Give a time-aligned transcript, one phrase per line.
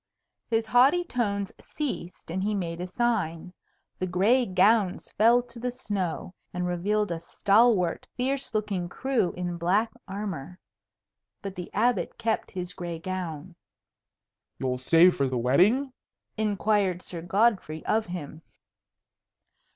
[0.49, 3.53] His haughty tones ceased, and he made a sign.
[3.99, 9.57] The gray gowns fell to the snow, and revealed a stalwart, fierce looking crew in
[9.57, 10.57] black armour.
[11.43, 13.53] But the Abbot kept his gray gown.
[14.57, 15.93] "You'll stay for the wedding?"
[16.35, 18.41] inquired Sir Godfrey of him.